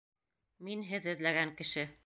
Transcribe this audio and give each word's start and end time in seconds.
—Мин 0.69 0.81
һеҙ 0.93 1.07
эҙләгән 1.13 1.57
кеше. 1.63 1.89